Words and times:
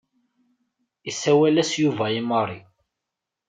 Isawel-as 1.09 1.71
Yuba 1.81 2.05
i 2.19 2.21
Mary. 2.29 2.59